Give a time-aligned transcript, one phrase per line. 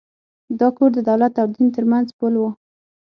[0.59, 2.43] دا کور د دولت او دین تر منځ پُل و.